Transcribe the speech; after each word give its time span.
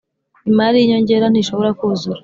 Imari 0.49 0.75
y 0.77 0.83
inyongera 0.83 1.25
ntishobora 1.29 1.69
kuzura 1.79 2.19